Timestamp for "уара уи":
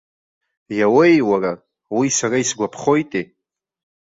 1.29-2.07